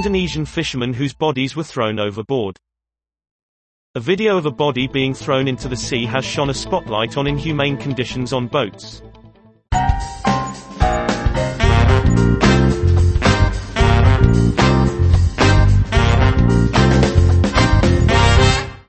Indonesian 0.00 0.46
fishermen 0.46 0.94
whose 0.94 1.12
bodies 1.12 1.54
were 1.54 1.62
thrown 1.62 1.98
overboard. 1.98 2.56
A 3.96 4.00
video 4.00 4.38
of 4.38 4.46
a 4.46 4.50
body 4.50 4.88
being 4.88 5.12
thrown 5.12 5.46
into 5.46 5.68
the 5.68 5.76
sea 5.76 6.06
has 6.06 6.24
shone 6.24 6.48
a 6.48 6.54
spotlight 6.54 7.18
on 7.18 7.26
inhumane 7.26 7.76
conditions 7.76 8.32
on 8.32 8.46
boats. 8.46 9.02